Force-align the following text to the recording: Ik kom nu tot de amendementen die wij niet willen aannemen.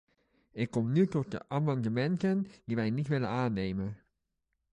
Ik 0.53 0.71
kom 0.71 0.91
nu 0.93 1.07
tot 1.07 1.31
de 1.31 1.49
amendementen 1.49 2.47
die 2.65 2.75
wij 2.75 2.89
niet 2.89 3.07
willen 3.07 3.29
aannemen. 3.29 3.97